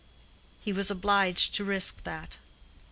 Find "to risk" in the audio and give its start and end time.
1.53-2.05